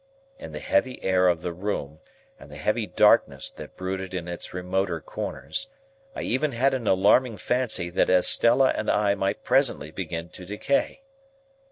In 0.39 0.51
the 0.51 0.57
heavy 0.59 0.99
air 1.03 1.27
of 1.27 1.43
the 1.43 1.53
room, 1.53 1.99
and 2.39 2.49
the 2.51 2.55
heavy 2.55 2.87
darkness 2.87 3.51
that 3.51 3.77
brooded 3.77 4.15
in 4.15 4.27
its 4.27 4.51
remoter 4.51 4.99
corners, 4.99 5.69
I 6.15 6.23
even 6.23 6.53
had 6.53 6.73
an 6.73 6.87
alarming 6.87 7.37
fancy 7.37 7.91
that 7.91 8.09
Estella 8.09 8.73
and 8.75 8.89
I 8.89 9.13
might 9.13 9.43
presently 9.43 9.91
begin 9.91 10.29
to 10.29 10.43
decay. 10.43 11.03